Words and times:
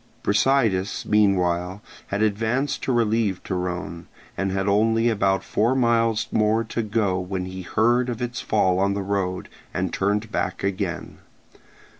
Brasidas 0.23 1.05
meanwhile 1.05 1.83
had 2.07 2.23
advanced 2.23 2.81
to 2.81 2.91
relieve 2.91 3.39
Torone, 3.43 4.07
and 4.35 4.51
had 4.51 4.67
only 4.67 5.09
about 5.09 5.43
four 5.43 5.75
miles 5.75 6.25
more 6.31 6.63
to 6.63 6.81
go 6.81 7.19
when 7.19 7.45
he 7.45 7.61
heard 7.61 8.09
of 8.09 8.19
its 8.19 8.41
fall 8.41 8.79
on 8.79 8.95
the 8.95 9.03
road, 9.03 9.47
and 9.75 9.93
turned 9.93 10.31
back 10.31 10.63
again. 10.63 11.19